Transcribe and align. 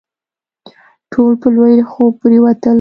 ټول 1.11 1.31
په 1.41 1.47
لوی 1.55 1.75
خوب 1.91 2.11
پرېوتل. 2.21 2.69